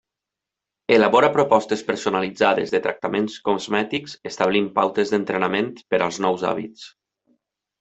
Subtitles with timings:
[0.93, 6.91] Elabora propostes personalitzades de tractaments cosmètics establint pautes d'entrenament per als nous hàbits.